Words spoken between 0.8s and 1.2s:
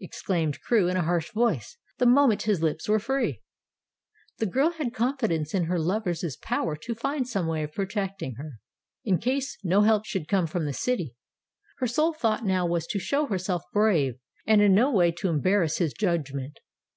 in a